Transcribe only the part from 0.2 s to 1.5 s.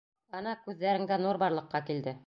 Ана, күҙҙәреңдә нур